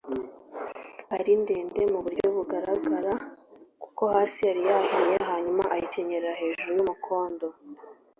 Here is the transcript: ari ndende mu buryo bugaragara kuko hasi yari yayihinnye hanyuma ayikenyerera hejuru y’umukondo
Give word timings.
ari 1.17 1.31
ndende 1.41 1.81
mu 1.91 1.99
buryo 2.05 2.27
bugaragara 2.35 3.13
kuko 3.83 4.03
hasi 4.13 4.39
yari 4.47 4.61
yayihinnye 4.69 5.19
hanyuma 5.29 5.63
ayikenyerera 5.73 6.39
hejuru 6.41 6.69
y’umukondo 6.77 7.45